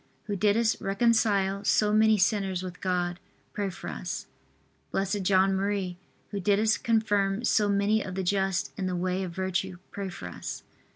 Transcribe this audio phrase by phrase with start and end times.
[0.23, 3.19] who didst reconcile so many sinners with God,
[3.53, 4.25] pray for us.
[4.91, 5.19] B.
[5.19, 5.35] J.
[5.35, 5.95] M.,
[6.31, 10.27] who didst confirm so many of the just in the way of virtue, pray for
[10.27, 10.63] us.